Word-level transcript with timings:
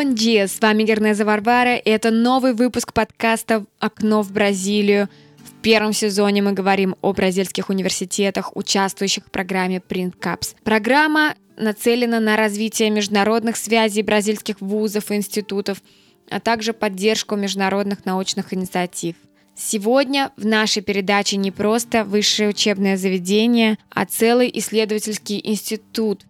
Бон 0.00 0.14
dia, 0.14 0.48
с 0.48 0.62
вами 0.62 0.84
Гернеза 0.84 1.26
Варвара, 1.26 1.76
и 1.76 1.90
это 1.90 2.10
новый 2.10 2.54
выпуск 2.54 2.94
подкаста 2.94 3.66
«Окно 3.80 4.22
в 4.22 4.32
Бразилию». 4.32 5.10
В 5.36 5.60
первом 5.60 5.92
сезоне 5.92 6.40
мы 6.40 6.52
говорим 6.52 6.96
о 7.02 7.12
бразильских 7.12 7.68
университетах, 7.68 8.56
участвующих 8.56 9.26
в 9.26 9.30
программе 9.30 9.76
Print 9.86 10.14
Caps. 10.18 10.54
Программа 10.64 11.34
нацелена 11.58 12.18
на 12.18 12.36
развитие 12.38 12.88
международных 12.88 13.58
связей 13.58 14.00
бразильских 14.00 14.62
вузов 14.62 15.10
и 15.10 15.16
институтов, 15.16 15.82
а 16.30 16.40
также 16.40 16.72
поддержку 16.72 17.36
международных 17.36 18.06
научных 18.06 18.54
инициатив. 18.54 19.16
Сегодня 19.54 20.32
в 20.38 20.46
нашей 20.46 20.80
передаче 20.80 21.36
не 21.36 21.50
просто 21.50 22.04
высшее 22.04 22.48
учебное 22.48 22.96
заведение, 22.96 23.76
а 23.90 24.06
целый 24.06 24.50
исследовательский 24.54 25.42
институт, 25.44 26.24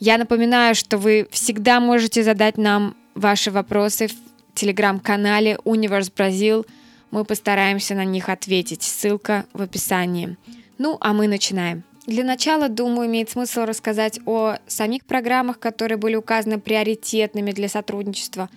я 0.00 0.16
напоминаю, 0.16 0.74
что 0.74 0.96
вы 0.96 1.26
всегда 1.30 1.80
можете 1.80 2.22
задать 2.22 2.56
нам 2.56 2.94
ваши 3.18 3.50
вопросы 3.50 4.08
в 4.08 4.14
телеграм-канале 4.54 5.58
Universe 5.64 6.12
Brazil. 6.14 6.66
Мы 7.10 7.24
постараемся 7.24 7.94
на 7.94 8.04
них 8.04 8.28
ответить. 8.28 8.82
Ссылка 8.82 9.44
в 9.52 9.62
описании. 9.62 10.36
Ну, 10.78 10.96
а 11.00 11.12
мы 11.12 11.26
начинаем. 11.26 11.82
Для 12.06 12.24
начала, 12.24 12.68
думаю, 12.68 13.08
имеет 13.08 13.30
смысл 13.30 13.62
рассказать 13.62 14.20
о 14.24 14.56
самих 14.66 15.04
программах, 15.04 15.58
которые 15.58 15.98
были 15.98 16.16
указаны 16.16 16.58
приоритетными 16.58 17.50
для 17.52 17.68
сотрудничества. 17.68 18.48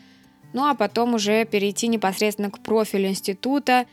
Ну 0.54 0.66
а 0.66 0.76
потом 0.76 1.16
уже 1.16 1.46
перейти 1.46 1.88
непосредственно 1.88 2.50
к 2.50 2.60
профилю 2.60 3.10
института, 3.10 3.86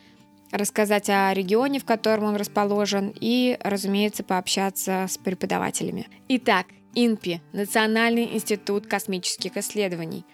рассказать 0.52 1.10
о 1.10 1.32
регионе, 1.34 1.80
в 1.80 1.84
котором 1.84 2.24
он 2.24 2.36
расположен, 2.36 3.12
и, 3.20 3.58
разумеется, 3.62 4.22
пообщаться 4.22 5.06
с 5.08 5.18
преподавателями. 5.18 6.08
Итак, 6.28 6.66
ИНПИ– 6.94 7.40
Национальный 7.52 8.34
институт 8.34 8.86
космических 8.86 9.56
исследований, 9.56 10.24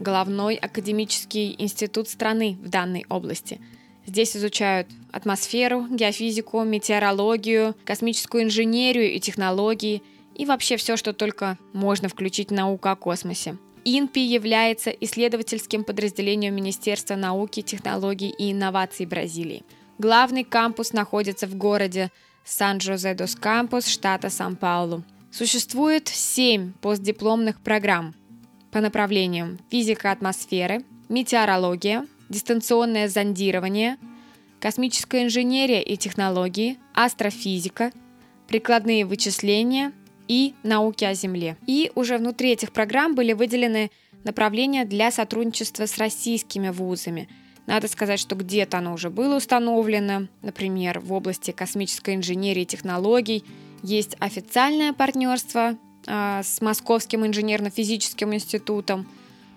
головной 0.00 0.56
академический 0.56 1.54
институт 1.58 2.08
страны 2.08 2.58
в 2.62 2.68
данной 2.68 3.04
области. 3.08 3.60
Здесь 4.06 4.36
изучают 4.36 4.88
атмосферу, 5.12 5.86
геофизику, 5.90 6.62
метеорологию, 6.62 7.74
космическую 7.84 8.44
инженерию 8.44 9.12
и 9.12 9.20
технологии 9.20 10.02
и 10.34 10.44
вообще 10.44 10.76
все, 10.76 10.96
что 10.96 11.12
только 11.12 11.58
можно 11.72 12.08
включить 12.08 12.50
в 12.50 12.54
науку 12.54 12.88
о 12.88 12.96
космосе. 12.96 13.56
ИНПИ 13.84 14.20
является 14.20 14.90
исследовательским 14.90 15.84
подразделением 15.84 16.54
Министерства 16.54 17.16
науки, 17.16 17.62
технологий 17.62 18.30
и 18.30 18.52
инноваций 18.52 19.06
Бразилии. 19.06 19.62
Главный 19.98 20.44
кампус 20.44 20.92
находится 20.92 21.46
в 21.46 21.54
городе 21.54 22.10
Сан-Жозе-дос-Кампус, 22.44 23.86
штата 23.86 24.30
Сан-Паулу. 24.30 25.04
Существует 25.30 26.08
семь 26.08 26.72
постдипломных 26.80 27.60
программ 27.60 28.14
по 28.74 28.80
направлениям 28.80 29.60
физика 29.70 30.10
атмосферы, 30.10 30.82
метеорология, 31.08 32.08
дистанционное 32.28 33.06
зондирование, 33.06 33.98
космическая 34.58 35.22
инженерия 35.22 35.80
и 35.80 35.96
технологии, 35.96 36.78
астрофизика, 36.92 37.92
прикладные 38.48 39.06
вычисления 39.06 39.92
и 40.26 40.54
науки 40.64 41.04
о 41.04 41.14
Земле. 41.14 41.56
И 41.68 41.92
уже 41.94 42.18
внутри 42.18 42.50
этих 42.50 42.72
программ 42.72 43.14
были 43.14 43.32
выделены 43.32 43.92
направления 44.24 44.84
для 44.84 45.12
сотрудничества 45.12 45.86
с 45.86 45.96
российскими 45.96 46.70
вузами. 46.70 47.28
Надо 47.66 47.86
сказать, 47.86 48.18
что 48.18 48.34
где-то 48.34 48.78
оно 48.78 48.94
уже 48.94 49.08
было 49.08 49.36
установлено, 49.36 50.26
например, 50.42 50.98
в 50.98 51.12
области 51.12 51.52
космической 51.52 52.16
инженерии 52.16 52.62
и 52.62 52.66
технологий– 52.66 53.44
есть 53.84 54.16
официальное 54.18 54.94
партнерство 54.94 55.76
с 56.06 56.60
Московским 56.60 57.26
инженерно-физическим 57.26 58.34
институтом. 58.34 59.06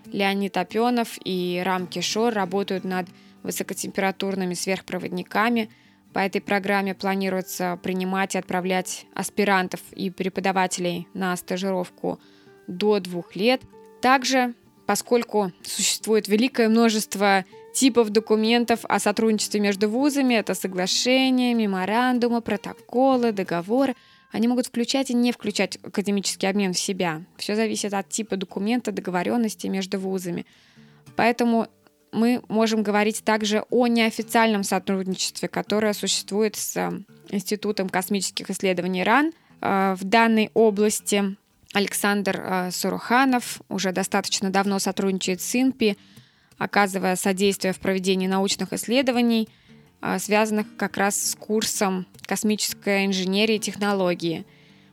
Леонид 0.06 0.56
Опенов 0.56 1.18
и 1.24 1.62
Рам 1.64 1.86
Кишор 1.86 2.32
работают 2.32 2.84
над 2.84 3.06
высокотемпературными 3.42 4.54
сверхпроводниками. 4.54 5.70
По 6.12 6.20
этой 6.20 6.40
программе 6.40 6.94
планируется 6.94 7.78
принимать 7.82 8.34
и 8.34 8.38
отправлять 8.38 9.06
аспирантов 9.14 9.80
и 9.92 10.10
преподавателей 10.10 11.06
на 11.12 11.36
стажировку 11.36 12.18
до 12.66 12.98
двух 13.00 13.36
лет. 13.36 13.60
Также, 14.00 14.54
поскольку 14.86 15.52
существует 15.62 16.28
великое 16.28 16.68
множество 16.68 17.44
типов 17.74 18.08
документов 18.10 18.80
о 18.88 18.98
сотрудничестве 18.98 19.60
между 19.60 19.88
вузами, 19.88 20.34
это 20.34 20.54
соглашения, 20.54 21.54
меморандумы, 21.54 22.40
протоколы, 22.40 23.32
договоры, 23.32 23.94
они 24.30 24.46
могут 24.48 24.66
включать 24.66 25.10
и 25.10 25.14
не 25.14 25.32
включать 25.32 25.78
академический 25.82 26.48
обмен 26.48 26.74
в 26.74 26.78
себя. 26.78 27.22
Все 27.36 27.54
зависит 27.54 27.94
от 27.94 28.08
типа 28.08 28.36
документа, 28.36 28.92
договоренности 28.92 29.66
между 29.66 29.98
вузами. 29.98 30.44
Поэтому 31.16 31.68
мы 32.12 32.42
можем 32.48 32.82
говорить 32.82 33.24
также 33.24 33.64
о 33.70 33.86
неофициальном 33.86 34.64
сотрудничестве, 34.64 35.48
которое 35.48 35.92
существует 35.92 36.56
с 36.56 36.76
э, 36.76 36.90
Институтом 37.30 37.88
космических 37.88 38.48
исследований 38.50 39.02
РАН. 39.02 39.32
Э, 39.60 39.94
в 39.98 40.04
данной 40.04 40.50
области 40.54 41.36
Александр 41.74 42.40
э, 42.42 42.70
Суруханов 42.70 43.60
уже 43.68 43.92
достаточно 43.92 44.50
давно 44.50 44.78
сотрудничает 44.78 45.40
с 45.40 45.54
ИНПИ, 45.54 45.98
оказывая 46.56 47.16
содействие 47.16 47.72
в 47.72 47.78
проведении 47.80 48.26
научных 48.26 48.72
исследований– 48.72 49.48
связанных 50.18 50.66
как 50.76 50.96
раз 50.96 51.30
с 51.30 51.34
курсом 51.34 52.06
космической 52.22 53.06
инженерии 53.06 53.56
и 53.56 53.60
технологии. 53.60 54.46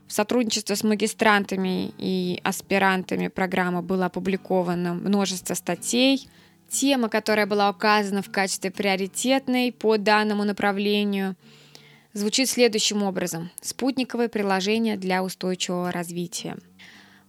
В 0.07 0.13
сотрудничестве 0.13 0.75
с 0.75 0.83
магистрантами 0.83 1.93
и 1.97 2.39
аспирантами 2.43 3.27
программы 3.27 3.81
было 3.81 4.05
опубликовано 4.05 4.93
множество 4.93 5.53
статей. 5.55 6.29
Тема, 6.69 7.09
которая 7.09 7.45
была 7.45 7.69
указана 7.69 8.21
в 8.21 8.31
качестве 8.31 8.71
приоритетной 8.71 9.71
по 9.71 9.97
данному 9.97 10.43
направлению, 10.43 11.35
звучит 12.13 12.49
следующим 12.49 13.03
образом. 13.03 13.51
Спутниковые 13.61 14.29
приложения 14.29 14.97
для 14.97 15.23
устойчивого 15.23 15.91
развития. 15.91 16.57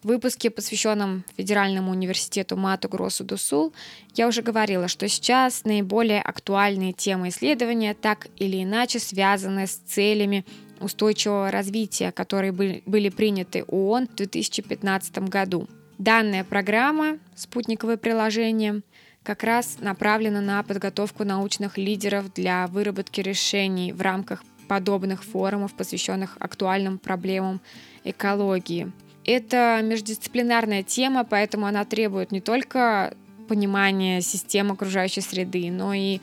Выпуске, 0.07 0.51
посвященном 0.51 1.25
Федеральному 1.37 1.91
университету 1.91 2.57
Мату 2.57 2.89
Гросу 2.89 3.25
до 3.25 3.37
Сул, 3.37 3.73
я 4.15 4.29
уже 4.29 4.41
говорила, 4.41 4.87
что 4.87 5.09
сейчас 5.09 5.65
наиболее 5.65 6.23
актуальные 6.23 6.93
темы 6.93 7.31
исследования 7.31 7.93
так 7.93 8.29
или 8.37 8.63
иначе 8.63 9.01
связаны 9.01 9.67
с 9.67 9.75
целями 9.75 10.47
устойчивого 10.79 11.51
развития, 11.51 12.13
которые 12.13 12.53
были 12.53 13.09
приняты 13.09 13.65
ООН 13.65 14.07
в 14.07 14.15
2015 14.15 15.19
году. 15.29 15.67
Данная 15.99 16.45
программа 16.45 17.19
«Спутниковое 17.35 17.97
приложение» 17.97 18.83
как 19.25 19.43
раз 19.43 19.79
направлена 19.81 20.41
на 20.41 20.63
подготовку 20.63 21.25
научных 21.25 21.79
лидеров 21.79 22.33
для 22.33 22.69
выработки 22.69 23.21
решений 23.21 23.93
в 23.93 24.01
рамках 24.03 24.45
подобных 24.69 25.25
форумов, 25.25 25.75
посвященных 25.75 26.37
актуальным 26.39 26.99
проблемам 26.99 27.61
экологии– 28.05 28.93
это 29.27 29.81
междисциплинарная 29.83 30.83
тема, 30.83 31.25
поэтому 31.25 31.67
она 31.67 31.85
требует 31.85 32.33
не 32.33 32.41
только 32.41 33.15
понимания 33.49 34.21
системы 34.21 34.75
окружающей 34.75 35.21
среды, 35.21 35.71
но 35.71 35.93
и 35.95 36.21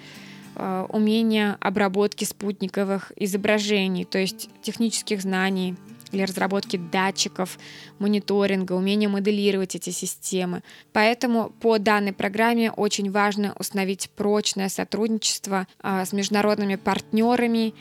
э, 0.56 0.86
умения 0.90 1.58
обработки 1.60 2.24
спутниковых 2.24 3.12
изображений, 3.16 4.06
то 4.06 4.18
есть 4.18 4.50
технических 4.62 5.22
знаний 5.22 5.76
для 6.12 6.26
разработки 6.26 6.78
датчиков, 6.78 7.58
мониторинга, 8.00 8.74
умения 8.74 9.10
моделировать 9.10 9.76
эти 9.76 9.90
системы. 9.90 10.62
Поэтому 10.94 11.50
по 11.60 11.80
данной 11.80 12.14
программе 12.14 12.72
очень 12.72 13.12
важно 13.12 13.56
установить 13.58 14.10
прочное 14.16 14.70
сотрудничество 14.70 15.68
э, 15.82 16.06
с 16.06 16.14
международными 16.14 16.76
партнерами 16.76 17.74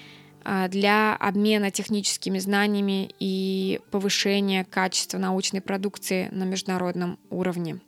для 0.68 1.16
обмена 1.16 1.70
техническими 1.70 2.38
знаниями 2.38 3.10
и 3.18 3.80
повышения 3.90 4.64
качества 4.64 5.18
научной 5.18 5.60
продукции 5.60 6.28
на 6.32 6.44
международном 6.44 7.18
уровне. 7.30 7.80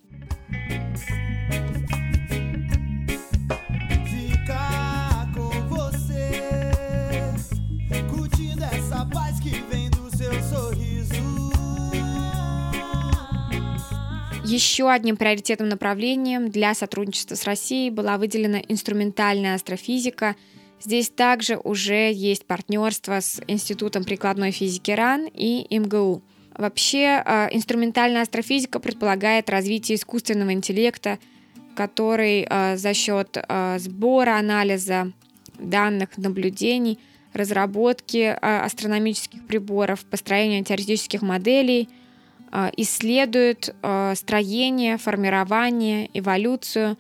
Еще 14.46 14.88
одним 14.88 15.16
приоритетным 15.16 15.68
направлением 15.68 16.48
для 16.48 16.74
сотрудничества 16.74 17.34
с 17.34 17.44
Россией 17.44 17.90
была 17.90 18.18
выделена 18.18 18.58
инструментальная 18.58 19.56
астрофизика– 19.56 20.36
Здесь 20.84 21.08
также 21.08 21.56
уже 21.56 22.12
есть 22.12 22.44
партнерство 22.44 23.18
с 23.20 23.40
Институтом 23.48 24.04
прикладной 24.04 24.50
физики 24.50 24.90
РАН 24.90 25.30
и 25.32 25.66
МГУ. 25.70 26.20
Вообще, 26.58 27.22
а, 27.24 27.48
инструментальная 27.50 28.20
астрофизика 28.20 28.78
предполагает 28.80 29.48
развитие 29.48 29.96
искусственного 29.96 30.52
интеллекта, 30.52 31.18
который 31.74 32.46
а, 32.50 32.76
за 32.76 32.92
счет 32.92 33.38
а, 33.48 33.78
сбора, 33.78 34.36
анализа 34.36 35.10
данных, 35.58 36.18
наблюдений, 36.18 36.98
разработки 37.32 38.36
астрономических 38.40 39.46
приборов, 39.46 40.04
построения 40.04 40.62
теоретических 40.62 41.22
моделей 41.22 41.88
исследует 42.76 43.74
строение, 44.14 44.98
формирование, 44.98 46.10
эволюцию 46.14 46.96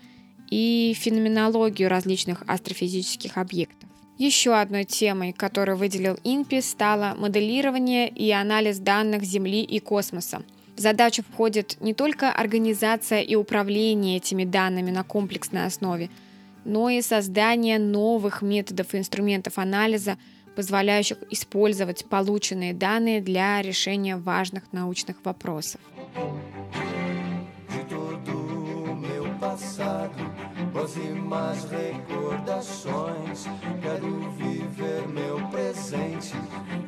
и 0.50 0.94
феноменологию 0.98 1.88
различных 1.88 2.42
астрофизических 2.46 3.36
объектов. 3.36 3.88
Еще 4.18 4.54
одной 4.54 4.84
темой, 4.84 5.32
которую 5.32 5.76
выделил 5.76 6.14
INPI, 6.22 6.62
стало 6.62 7.14
моделирование 7.18 8.08
и 8.08 8.30
анализ 8.30 8.78
данных 8.78 9.24
Земли 9.24 9.62
и 9.62 9.80
космоса. 9.80 10.44
В 10.76 10.80
задачу 10.80 11.24
входит 11.28 11.80
не 11.80 11.94
только 11.94 12.30
организация 12.30 13.20
и 13.20 13.34
управление 13.34 14.18
этими 14.18 14.44
данными 14.44 14.90
на 14.90 15.02
комплексной 15.02 15.66
основе, 15.66 16.10
но 16.64 16.90
и 16.90 17.02
создание 17.02 17.78
новых 17.78 18.40
методов 18.40 18.94
и 18.94 18.98
инструментов 18.98 19.58
анализа, 19.58 20.16
позволяющих 20.54 21.18
использовать 21.30 22.04
полученные 22.04 22.72
данные 22.72 23.20
для 23.20 23.60
решения 23.62 24.16
важных 24.16 24.72
научных 24.72 25.16
вопросов. 25.24 25.80
Mais 31.34 31.64
recordações. 31.64 33.46
Quero 33.82 34.30
viver 34.30 35.08
meu 35.08 35.48
presente 35.48 36.32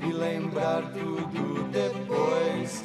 e 0.06 0.12
lembrar 0.12 0.82
tudo 0.92 1.68
depois. 1.70 2.84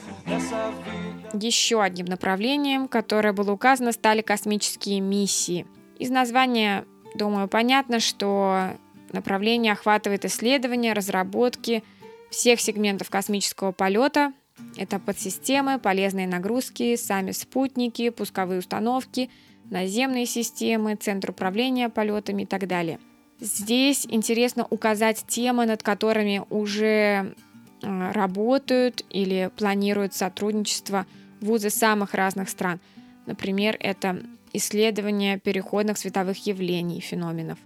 Еще 1.33 1.81
одним 1.81 2.05
направлением, 2.05 2.87
которое 2.87 3.31
было 3.31 3.51
указано, 3.51 3.91
стали 3.91 4.21
космические 4.21 4.99
миссии. 4.99 5.65
Из 5.97 6.09
названия, 6.09 6.85
думаю, 7.15 7.47
понятно, 7.47 7.99
что 7.99 8.71
направление 9.13 9.73
охватывает 9.73 10.25
исследования, 10.25 10.93
разработки 10.93 11.83
всех 12.29 12.59
сегментов 12.59 13.09
космического 13.09 13.71
полета. 13.71 14.33
Это 14.77 14.99
подсистемы, 14.99 15.79
полезные 15.79 16.27
нагрузки, 16.27 16.95
сами 16.95 17.31
спутники, 17.31 18.09
пусковые 18.09 18.59
установки– 18.59 19.29
наземные 19.71 20.27
системы, 20.27 20.95
центр 20.95 21.31
управления 21.31 21.89
полетами 21.89 22.43
и 22.43 22.45
так 22.45 22.67
далее. 22.67 22.99
Здесь 23.39 24.05
интересно 24.07 24.67
указать 24.69 25.25
темы, 25.27 25.65
над 25.65 25.81
которыми 25.81 26.43
уже 26.51 27.33
э, 27.81 28.11
работают 28.11 29.03
или 29.09 29.49
планируют 29.57 30.13
сотрудничество 30.13 31.07
вузы 31.39 31.71
самых 31.71 32.13
разных 32.13 32.49
стран. 32.49 32.79
Например, 33.25 33.75
это 33.79 34.21
исследование 34.53 35.39
переходных 35.39 35.97
световых 35.97 36.45
явлений, 36.45 36.99
феноменов. 36.99 37.57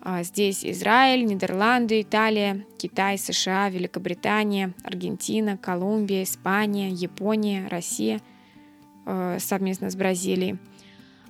А 0.00 0.22
здесь 0.22 0.64
Израиль, 0.64 1.24
Нидерланды, 1.24 2.00
Италия, 2.02 2.64
Китай, 2.78 3.18
США, 3.18 3.68
Великобритания, 3.68 4.72
Аргентина, 4.84 5.56
Колумбия, 5.56 6.22
Испания, 6.22 6.90
Япония, 6.90 7.66
Россия 7.68 8.20
э, 9.06 9.38
совместно 9.40 9.90
с 9.90 9.96
Бразилией. 9.96 10.58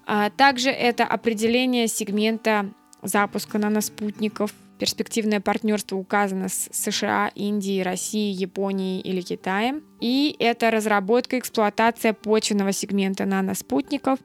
А 0.06 0.30
также 0.30 0.70
это 0.70 1.04
определение 1.04 1.86
сегмента 1.86 2.72
запуска 3.02 3.58
наноспутников. 3.58 4.52
Перспективное 4.78 5.40
партнерство 5.40 5.96
указано 5.96 6.48
с 6.48 6.68
США, 6.72 7.30
Индией, 7.34 7.82
Россией, 7.82 8.32
Японией 8.32 9.00
или 9.00 9.20
Китаем. 9.20 9.82
И 10.00 10.36
это 10.38 10.70
разработка 10.70 11.36
и 11.36 11.40
эксплуатация 11.40 12.12
почвенного 12.12 12.72
сегмента 12.72 13.26
наноспутников. 13.26 14.20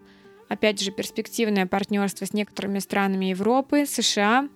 Опять 0.53 0.79
же, 0.79 0.91
перспективное 0.91 1.65
партнерство 1.65 2.25
с 2.25 2.33
некоторыми 2.33 2.77
странами 2.77 3.25
Европы, 3.25 3.87
США, 3.87 4.47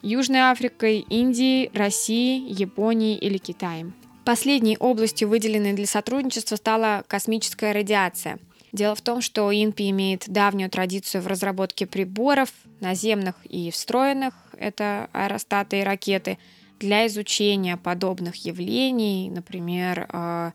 Южной 0.00 0.50
Африкой, 0.50 1.00
Индией, 1.00 1.70
Россией, 1.74 2.50
Японией 2.50 3.18
или 3.18 3.36
Китаем. 3.36 3.92
Последней 4.24 4.78
областью, 4.78 5.28
выделенной 5.28 5.74
для 5.74 5.84
сотрудничества, 5.84 6.56
стала 6.56 7.04
космическая 7.06 7.72
радиация– 7.72 8.38
Дело 8.70 8.94
в 8.94 9.00
том, 9.00 9.22
что 9.22 9.50
ИНПИ 9.50 9.88
имеет 9.88 10.24
давнюю 10.28 10.68
традицию 10.68 11.22
в 11.22 11.26
разработке 11.26 11.86
приборов, 11.86 12.50
наземных 12.80 13.34
и 13.46 13.70
встроенных, 13.70 14.34
это 14.58 15.08
аэростаты 15.14 15.80
и 15.80 15.82
ракеты, 15.82 16.36
для 16.78 17.06
изучения 17.06 17.78
подобных 17.78 18.44
явлений, 18.44 19.30
например, 19.30 20.06
э, 20.12 20.52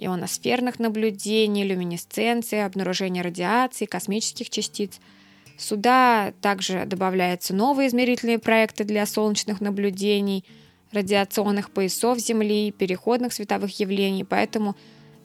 ионосферных 0.00 0.78
наблюдений, 0.78 1.64
люминесценции, 1.64 2.58
обнаружения 2.58 3.22
радиации, 3.22 3.84
космических 3.84 4.50
частиц. 4.50 4.98
Сюда 5.58 6.32
также 6.40 6.86
добавляются 6.86 7.54
новые 7.54 7.88
измерительные 7.88 8.38
проекты 8.38 8.84
для 8.84 9.04
солнечных 9.04 9.60
наблюдений, 9.60 10.44
радиационных 10.90 11.70
поясов 11.70 12.18
Земли, 12.18 12.72
переходных 12.72 13.32
световых 13.32 13.78
явлений, 13.78 14.24
поэтому 14.24 14.74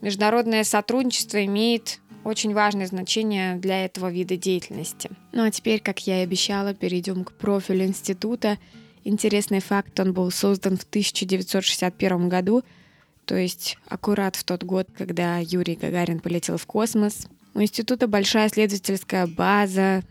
международное 0.01 0.63
сотрудничество 0.63 1.43
имеет 1.45 1.99
очень 2.25 2.53
важное 2.53 2.87
значение 2.87 3.55
для 3.55 3.85
этого 3.85 4.11
вида 4.11 4.35
деятельности. 4.35 5.09
Ну 5.31 5.43
а 5.43 5.51
теперь, 5.51 5.79
как 5.79 6.05
я 6.05 6.21
и 6.21 6.23
обещала, 6.23 6.73
перейдем 6.73 7.23
к 7.23 7.33
профилю 7.33 7.85
института. 7.85 8.57
Интересный 9.03 9.59
факт, 9.59 9.99
он 9.99 10.13
был 10.13 10.31
создан 10.31 10.77
в 10.77 10.83
1961 10.83 12.27
году, 12.27 12.63
то 13.25 13.35
есть 13.35 13.77
аккурат 13.87 14.35
в 14.35 14.43
тот 14.43 14.63
год, 14.63 14.87
когда 14.95 15.39
Юрий 15.39 15.75
Гагарин 15.75 16.19
полетел 16.19 16.57
в 16.57 16.65
космос. 16.65 17.27
У 17.53 17.61
института 17.61 18.07
большая 18.07 18.47
исследовательская 18.47 19.27
база, 19.27 20.03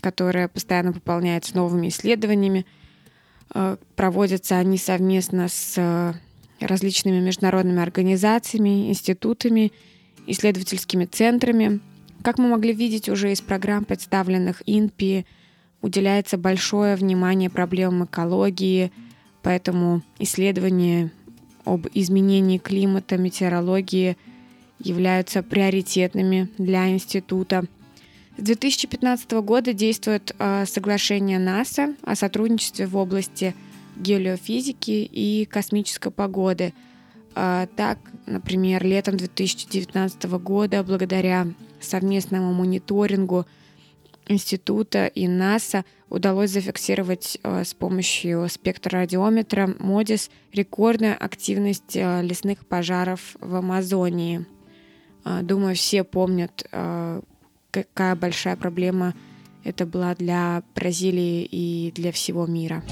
которая 0.00 0.48
постоянно 0.48 0.92
пополняется 0.92 1.56
новыми 1.56 1.88
исследованиями. 1.88 2.66
Э, 3.54 3.76
проводятся 3.96 4.58
они 4.58 4.78
совместно 4.78 5.48
с 5.48 5.74
э, 5.76 6.12
различными 6.60 7.20
международными 7.20 7.82
организациями, 7.82 8.88
институтами 8.88 9.72
исследовательскими 10.26 11.04
центрами. 11.04 11.80
Как 12.22 12.38
мы 12.38 12.48
могли 12.48 12.72
видеть 12.72 13.08
уже 13.08 13.32
из 13.32 13.40
программ, 13.40 13.84
представленных 13.84 14.62
ИНПИ, 14.66 15.26
уделяется 15.82 16.38
большое 16.38 16.96
внимание 16.96 17.50
проблемам 17.50 18.06
экологии, 18.06 18.90
поэтому 19.42 20.02
исследования 20.18 21.12
об 21.64 21.86
изменении 21.94 22.58
климата, 22.58 23.16
метеорологии 23.16 24.16
являются 24.78 25.42
приоритетными 25.42 26.48
для 26.58 26.90
института. 26.90 27.64
С 28.36 28.42
2015 28.42 29.30
года 29.32 29.72
действует 29.72 30.34
э, 30.38 30.64
соглашение 30.66 31.38
НАСА 31.38 31.94
о 32.02 32.16
сотрудничестве 32.16 32.86
в 32.86 32.96
области 32.96 33.54
геолеофизики 33.96 35.08
и 35.10 35.44
космической 35.44 36.10
погоды– 36.10 36.72
а, 37.34 37.66
так, 37.76 37.98
например, 38.26 38.84
летом 38.84 39.16
2019 39.16 40.24
года, 40.24 40.82
благодаря 40.84 41.48
совместному 41.80 42.52
мониторингу 42.52 43.46
института 44.26 45.06
и 45.06 45.26
НАСА, 45.26 45.84
удалось 46.14 46.50
зафиксировать 46.50 47.38
а, 47.42 47.64
с 47.64 47.74
помощью 47.74 48.48
спектррадиометра 48.48 49.74
МОДИС 49.78 50.30
рекордную 50.52 51.16
активность 51.18 51.96
а, 51.96 52.22
лесных 52.22 52.66
пожаров 52.66 53.36
в 53.40 53.54
Амазонии. 53.56 54.46
Думаю, 55.24 55.74
все 55.74 56.04
помнят, 56.04 56.68
какая 57.70 58.14
большая 58.14 58.56
проблема 58.56 59.14
это 59.64 59.86
была 59.86 60.14
для 60.14 60.62
Бразилии 60.74 61.48
и 61.50 61.90
для 61.94 62.12
всего 62.12 62.44
мира. 62.44 62.84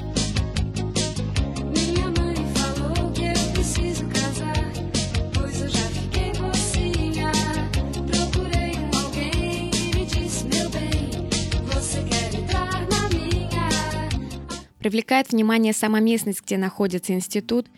Привлекает 14.83 15.31
внимание 15.31 15.73
сама 15.73 16.01
местность, 16.01 16.43
где 16.43 16.59
находится 16.59 17.13
институт. 17.13 17.69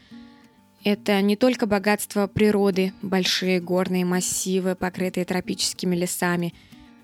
Это 0.85 1.21
не 1.21 1.37
только 1.37 1.67
богатство 1.67 2.27
природы, 2.27 2.95
большие 3.03 3.61
горные 3.61 4.07
массивы, 4.07 4.75
покрытые 4.75 5.27
тропическими 5.27 5.95
лесами, 5.95 6.55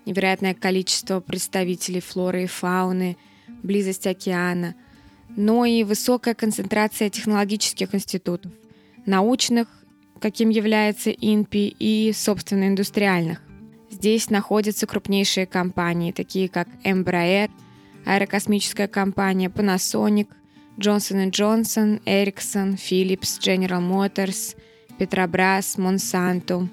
невероятное 0.07 0.55
количество 0.55 1.19
представителей 1.19 1.99
флоры 1.99 2.45
и 2.45 2.47
фауны, 2.47 3.15
близость 3.61 4.07
океана, 4.07 4.73
но 5.37 5.65
и 5.65 5.83
высокая 5.83 6.33
концентрация 6.33 7.11
технологических 7.11 7.93
институтов, 7.93 8.51
научных, 9.05 9.67
каким 10.19 10.49
является 10.49 11.11
ИНПИ, 11.11 11.75
и, 11.77 12.11
собственно, 12.11 12.67
индустриальных. 12.67 13.39
Здесь 13.91 14.31
находятся 14.31 14.87
крупнейшие 14.87 15.45
компании, 15.45 16.11
такие 16.11 16.49
как 16.49 16.67
Embraer– 16.83 17.51
аэрокосмическая 18.05 18.87
компания 18.87 19.49
Panasonic, 19.49 20.27
Johnson 20.77 21.29
Johnson, 21.31 22.01
Ericsson, 22.05 22.75
Philips, 22.75 23.39
General 23.39 23.81
Motors, 23.81 24.55
Petrobras, 24.97 25.77
Monsanto. 25.77 26.67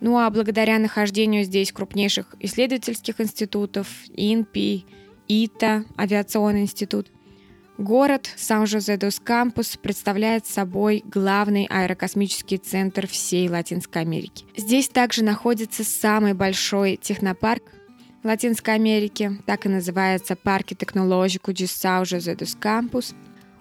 Ну 0.00 0.18
а 0.18 0.28
благодаря 0.30 0.78
нахождению 0.78 1.44
здесь 1.44 1.72
крупнейших 1.72 2.34
исследовательских 2.40 3.20
институтов, 3.20 3.88
ИНПИ, 4.14 4.84
ИТА, 5.28 5.84
Авиационный 5.98 6.62
институт, 6.62 7.10
Город 7.78 8.30
Сан-Жозе-дос-Кампус 8.36 9.76
представляет 9.76 10.46
собой 10.46 11.04
главный 11.04 11.66
аэрокосмический 11.66 12.56
центр 12.56 13.06
всей 13.06 13.50
Латинской 13.50 14.00
Америки. 14.00 14.46
Здесь 14.56 14.88
также 14.88 15.22
находится 15.22 15.84
самый 15.84 16.32
большой 16.32 16.96
технопарк 16.96 17.62
Латинской 18.26 18.74
Америке, 18.74 19.38
так 19.46 19.66
и 19.66 19.68
называется 19.68 20.36
Парки 20.36 20.74
Технологику 20.74 21.52
de 21.52 21.66
Сан-Жозе-дос-Кампус. 21.66 23.14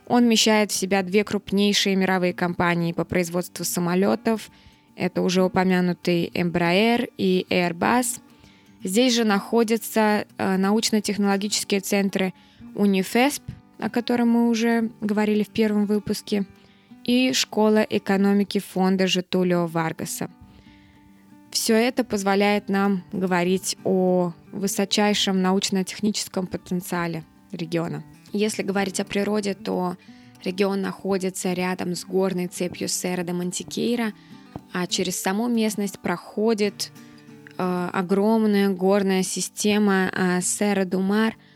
Он 0.08 0.24
вмещает 0.26 0.72
в 0.72 0.76
себя 0.76 1.04
две 1.04 1.24
крупнейшие 1.24 1.96
мировые 1.96 2.34
компании 2.34 2.92
по 2.92 3.06
производству 3.06 3.64
самолетов. 3.64 4.50
Это 4.96 5.22
уже 5.22 5.44
упомянутый 5.44 6.32
Embraer 6.34 7.10
и 7.18 7.46
Airbus. 7.50 8.20
Здесь 8.84 9.16
же 9.16 9.24
находятся 9.24 10.26
э, 10.38 10.58
научно-технологические 10.58 11.82
центры 11.82 12.34
Унифесп, 12.76 13.44
о 13.80 13.90
котором 13.90 14.30
мы 14.30 14.50
уже 14.50 14.92
говорили 15.02 15.44
в 15.44 15.50
первом 15.50 15.86
выпуске, 15.86 16.46
и 17.04 17.34
Школа 17.34 17.86
экономики 17.88 18.60
фонда 18.60 19.08
Житулио 19.08 19.68
Варгаса. 19.68 20.30
Все 21.56 21.76
это 21.76 22.04
позволяет 22.04 22.68
нам 22.68 23.02
говорить 23.14 23.78
о 23.86 24.34
высочайшем 24.52 25.42
научно-техническом 25.42 26.48
потенциале 26.48 27.24
региона. 27.54 28.04
Если 28.34 28.62
говорить 28.62 29.00
о 29.00 29.06
природе, 29.06 29.54
то 29.54 29.96
регион 30.44 30.82
находится 30.82 31.54
рядом 31.54 31.96
с 31.96 32.04
горной 32.04 32.48
цепью 32.48 32.90
Сера 32.90 33.24
де 33.24 33.32
Мантикейра, 33.32 34.12
а 34.74 34.86
через 34.86 35.22
саму 35.22 35.48
местность 35.48 35.98
проходит 36.00 36.92
э, 37.58 37.90
огромная 37.94 38.68
горная 38.68 39.24
система 39.24 40.12
э, 40.12 40.42
Сера 40.42 40.84
Думар– 40.84 41.38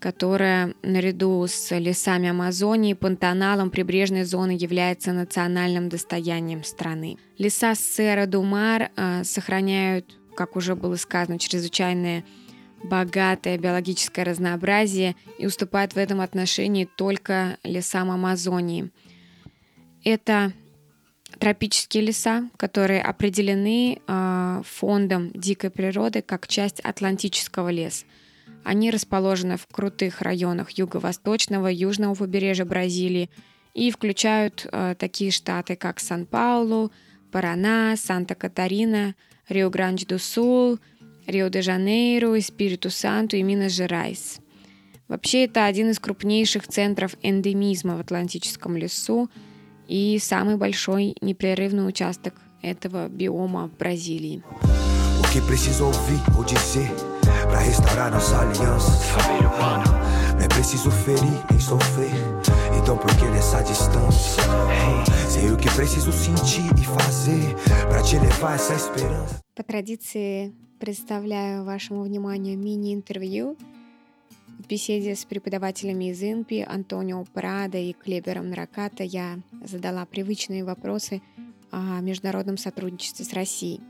которая 0.00 0.74
наряду 0.82 1.46
с 1.46 1.76
лесами 1.78 2.28
Амазонии 2.30 2.94
Пантаналом 2.94 3.70
прибрежной 3.70 4.24
зоны 4.24 4.52
является 4.58 5.12
национальным 5.12 5.88
достоянием 5.88 6.64
страны. 6.64 7.18
Леса 7.38 7.74
Сера-Думар 7.74 8.90
э, 8.96 9.24
сохраняют, 9.24 10.18
как 10.34 10.56
уже 10.56 10.74
было 10.74 10.96
сказано, 10.96 11.38
чрезвычайное 11.38 12.24
богатое 12.82 13.58
биологическое 13.58 14.24
разнообразие 14.24 15.14
и 15.38 15.46
уступают 15.46 15.92
в 15.92 15.98
этом 15.98 16.22
отношении 16.22 16.88
только 16.96 17.58
лесам 17.62 18.10
Амазонии. 18.10 18.90
Это 20.02 20.54
тропические 21.38 22.04
леса, 22.04 22.48
которые 22.56 23.02
определены 23.02 24.00
э, 24.06 24.62
фондом 24.64 25.30
дикой 25.32 25.68
природы 25.68 26.22
как 26.22 26.48
часть 26.48 26.80
Атлантического 26.80 27.68
леса. 27.68 28.06
Они 28.64 28.90
расположены 28.90 29.56
в 29.56 29.66
крутых 29.66 30.20
районах 30.20 30.70
юго-восточного, 30.72 31.68
южного 31.68 32.14
побережья 32.14 32.64
Бразилии 32.64 33.30
и 33.74 33.90
включают 33.90 34.66
э, 34.70 34.94
такие 34.98 35.30
штаты, 35.30 35.76
как 35.76 36.00
Сан-Паулу, 36.00 36.92
Парана, 37.30 37.94
Санта-Катарина, 37.96 39.14
Рио-Гранди-ду-Сул, 39.48 40.78
Рио-де-Жанейро, 41.26 42.40
Спириту-Санту 42.40 43.36
и 43.36 43.42
Минас-Жерайс. 43.42 44.40
Вообще 45.08 45.44
это 45.44 45.66
один 45.66 45.90
из 45.90 45.98
крупнейших 45.98 46.68
центров 46.68 47.16
эндемизма 47.22 47.96
в 47.96 48.00
Атлантическом 48.00 48.76
лесу 48.76 49.28
и 49.88 50.18
самый 50.20 50.56
большой 50.56 51.16
непрерывный 51.20 51.88
участок 51.88 52.34
этого 52.62 53.08
биома 53.08 53.68
в 53.68 53.76
Бразилии. 53.76 54.42
Pra 56.26 57.09
restaurar 57.62 58.10
nossa 58.10 58.40
aliança 58.40 58.90
Família 58.90 59.48
humana 59.48 59.84
é 60.42 60.48
preciso 60.48 60.90
ferir 60.90 61.44
nem 61.50 61.60
sofrer 61.60 62.10
Então 62.80 62.96
por 62.96 63.14
que 63.16 63.24
nessa 63.26 63.62
distância? 63.62 64.42
Sei 65.28 65.50
o 65.50 65.56
que 65.56 65.70
preciso 65.70 66.12
sentir 66.12 66.70
e 66.80 66.84
fazer 66.84 67.54
Pra 67.88 68.02
te 68.02 68.18
levar 68.18 68.54
essa 68.54 68.74
esperança 68.74 69.40
По 69.54 69.62
традиции 69.62 70.52
представляю 70.78 71.64
вашему 71.64 72.02
вниманию 72.02 72.58
мини-интервью 72.58 73.56
в 74.58 74.66
беседе 74.66 75.14
с 75.14 75.24
преподавателями 75.24 76.10
из 76.10 76.22
ИНПИ 76.22 76.66
Антонио 76.68 77.24
Прада 77.24 77.78
и 77.78 77.92
Клебером 77.94 78.50
Нараката. 78.50 79.02
Я 79.02 79.38
задала 79.64 80.04
привычные 80.04 80.64
вопросы 80.64 81.22
о 81.70 82.00
международном 82.00 82.58
сотрудничестве 82.58 83.24
с 83.24 83.32
Россией. 83.32 83.80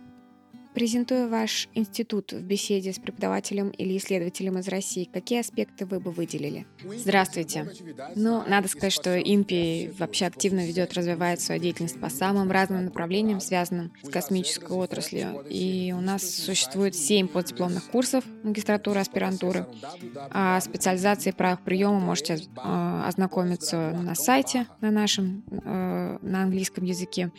Презентуя 0.74 1.26
ваш 1.26 1.68
институт 1.74 2.32
в 2.32 2.42
беседе 2.42 2.92
с 2.92 3.00
преподавателем 3.00 3.70
или 3.70 3.96
исследователем 3.96 4.58
из 4.58 4.68
России, 4.68 5.08
какие 5.12 5.40
аспекты 5.40 5.84
вы 5.84 5.98
бы 5.98 6.12
выделили? 6.12 6.64
Здравствуйте. 6.84 7.68
Ну, 8.14 8.44
надо 8.46 8.68
сказать, 8.68 8.92
что 8.92 9.18
ИНПИ 9.18 9.94
вообще 9.98 10.26
активно 10.26 10.64
ведет, 10.64 10.94
развивает 10.94 11.40
свою 11.40 11.60
деятельность 11.60 12.00
по 12.00 12.08
самым 12.08 12.52
разным 12.52 12.84
направлениям, 12.84 13.40
связанным 13.40 13.92
с 14.02 14.08
космической 14.08 14.72
отраслью. 14.72 15.44
И 15.48 15.92
у 15.96 16.00
нас 16.00 16.22
существует 16.22 16.94
семь 16.94 17.26
поддипломных 17.26 17.90
курсов 17.90 18.24
магистратуры, 18.44 19.00
аспирантуры. 19.00 19.66
А 20.30 20.60
специализации 20.60 21.32
правах 21.32 21.64
приема 21.64 21.98
можете 21.98 22.34
э, 22.34 23.02
ознакомиться 23.06 23.90
на 23.90 24.14
сайте 24.14 24.66
на 24.80 24.90
нашем, 24.90 25.42
э, 25.50 26.18
на 26.22 26.42
английском 26.42 26.84
языке. 26.84 27.32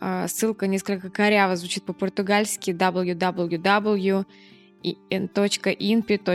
А, 0.00 0.28
ссылка 0.28 0.66
несколько 0.66 1.10
коряво 1.10 1.56
звучит 1.56 1.84
по-португальски 1.84 2.70
www 2.70 4.24
in.inpi.br 5.10 6.28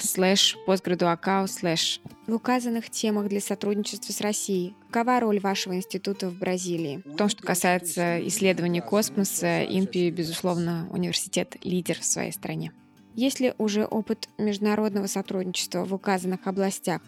slash 0.00 0.56
postgraduacao 0.66 1.46
slash. 1.46 2.00
В 2.26 2.34
указанных 2.34 2.90
темах 2.90 3.28
для 3.28 3.40
сотрудничества 3.40 4.12
с 4.12 4.20
Россией 4.20 4.74
какова 4.90 5.20
роль 5.20 5.40
вашего 5.40 5.74
института 5.74 6.28
в 6.30 6.38
Бразилии? 6.38 7.02
В 7.04 7.16
том, 7.16 7.28
что 7.28 7.42
касается 7.42 8.26
исследований 8.26 8.80
космоса, 8.80 9.62
INPI, 9.64 10.10
безусловно, 10.10 10.88
университет-лидер 10.90 11.98
в 12.00 12.04
своей 12.04 12.32
стране. 12.32 12.72
Есть 13.14 13.40
ли 13.40 13.54
уже 13.58 13.84
опыт 13.84 14.28
международного 14.38 15.06
сотрудничества 15.06 15.84
в 15.84 15.92
указанных 15.92 16.46
областях? 16.46 17.02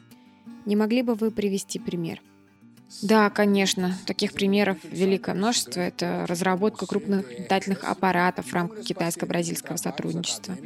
Не 0.67 0.77
могли 0.77 1.03
бы 1.03 1.15
вы 1.15 1.31
привести 1.31 1.79
пример? 1.79 2.21
Да, 3.01 3.31
конечно. 3.31 3.97
Таких 4.07 4.33
примеров 4.33 4.79
великое 4.85 5.35
множество. 5.35 5.81
Это 5.81 6.27
разработка 6.29 6.87
крупных 6.87 7.31
летательных 7.31 7.85
аппаратов 7.85 8.47
в 8.47 8.53
рамках 8.53 8.85
китайско-бразильского 8.85 9.77
сотрудничества. 9.77 10.57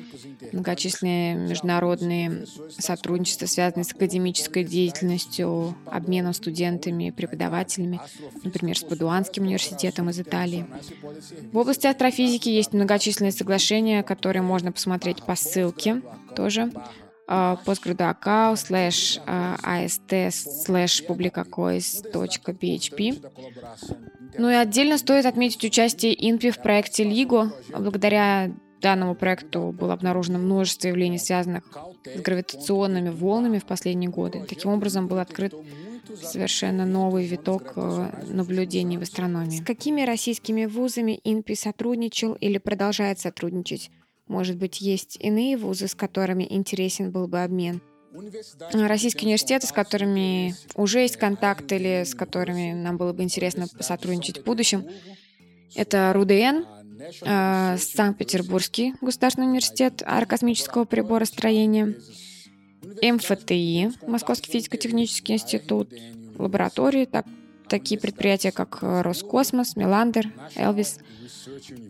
Многочисленные 0.53 1.35
международные 1.35 2.47
сотрудничества, 2.79 3.47
связанные 3.47 3.85
с 3.85 3.93
академической 3.93 4.65
деятельностью, 4.65 5.75
обменом 5.87 6.35
студентами 6.35 7.09
и 7.09 7.11
преподавателями, 7.11 8.01
например, 8.43 8.77
с 8.77 8.83
Падуанским 8.83 9.45
университетом 9.45 10.11
из 10.11 10.19
Италии. 10.19 10.67
В 11.53 11.59
области 11.59 11.87
астрофизики 11.87 12.49
есть 12.49 12.73
многочисленные 12.73 13.33
соглашения, 13.33 14.03
которые 14.03 14.43
можно 14.43 14.73
посмотреть 14.73 15.23
по 15.23 15.37
ссылке 15.37 16.03
тоже 16.35 16.71
postgraduacao 17.29 18.55
slash 18.57 19.19
ast 19.27 20.15
slash 20.65 21.05
publicacois.php. 21.07 23.01
Ну 24.39 24.51
и 24.51 24.55
отдельно 24.55 24.99
стоит 24.99 25.27
отметить 25.27 25.65
участие 25.65 26.15
INPI 26.15 26.51
в 26.51 26.63
проекте 26.63 27.05
LIGO. 27.05 27.51
Благодаря 27.79 28.53
данному 28.81 29.15
проекту 29.15 29.73
было 29.73 29.95
обнаружено 29.95 30.39
множество 30.39 30.89
явлений, 30.89 31.19
связанных 31.19 31.65
с 32.05 32.21
гравитационными 32.21 33.09
волнами 33.09 33.59
в 33.59 33.65
последние 33.65 34.11
годы. 34.11 34.45
Таким 34.49 34.73
образом, 34.73 35.09
был 35.09 35.19
открыт 35.19 35.55
совершенно 36.23 36.87
новый 36.87 37.27
виток 37.27 37.73
э, 37.77 38.11
наблюдений 38.29 38.97
в 38.97 39.03
астрономии. 39.03 39.59
С 39.59 39.65
какими 39.65 40.03
российскими 40.03 40.67
вузами 40.67 41.21
INPI 41.25 41.57
сотрудничал 41.57 42.35
или 42.35 42.59
продолжает 42.59 43.19
сотрудничать? 43.19 43.91
Может 44.29 44.57
быть, 44.57 44.81
есть 44.81 45.17
иные 45.21 45.57
вузы, 45.57 45.89
с 45.89 45.95
которыми 45.95 46.47
интересен 46.49 47.11
был 47.11 47.29
бы 47.29 47.43
обмен? 47.43 47.81
Российские 48.73 49.27
университеты, 49.27 49.67
с 49.67 49.73
которыми 49.73 50.55
уже 50.75 51.01
есть 51.01 51.17
контакт 51.17 51.71
или 51.71 52.05
с 52.05 52.15
которыми 52.15 52.73
нам 52.73 52.97
было 52.97 53.13
бы 53.13 53.23
интересно 53.23 53.67
посотрудничать 53.69 54.39
в 54.39 54.45
будущем, 54.45 54.87
это 55.75 56.13
РУДН, 56.15 56.65
э, 57.23 57.77
Санкт-Петербургский 57.79 58.95
государственный 59.03 59.49
университет 59.49 60.03
аэрокосмического 60.07 60.87
приборостроения, 60.87 61.95
МФТИ, 63.03 63.91
Московский 64.09 64.51
физико-технический 64.51 65.35
институт, 65.35 65.93
лаборатории, 66.39 67.05
так, 67.05 67.27
такие 67.69 68.01
предприятия, 68.01 68.53
как 68.53 68.79
Роскосмос, 68.81 69.77
Меландер, 69.77 70.33
Элвис– 70.57 70.99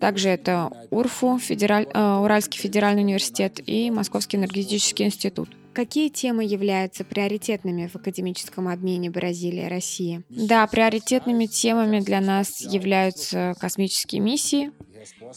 также 0.01 0.29
это 0.31 0.71
УРФУ, 0.91 1.39
федераль, 1.39 1.87
э, 1.93 2.17
Уральский 2.19 2.61
федеральный 2.61 3.03
университет 3.03 3.61
и 3.67 3.91
Московский 3.91 4.37
энергетический 4.37 5.07
институт. 5.07 5.49
Какие 5.73 6.09
темы 6.09 6.45
являются 6.45 7.05
приоритетными 7.05 7.87
в 7.87 7.97
академическом 7.97 8.69
обмене 8.69 9.11
Бразилии 9.11 9.65
и 9.65 9.69
России? 9.69 10.23
Да, 10.31 10.67
приоритетными 10.67 11.47
темами 11.47 12.01
для 12.01 12.21
нас 12.21 12.61
являются 12.61 13.55
космические 13.61 14.23
миссии, 14.23 14.73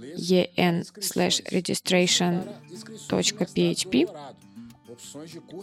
en 0.58 0.84
slash 1.00 1.44
registration.php 1.52 4.08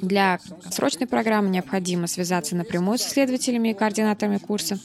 для 0.03 0.39
срочной 0.71 1.07
программы 1.07 1.51
необходимо 1.51 2.07
связаться 2.07 2.57
напрямую 2.57 2.99
с 2.99 3.07
исследователями 3.07 3.71
и 3.71 3.75
координаторами 3.75 4.39
курса. 4.39 4.79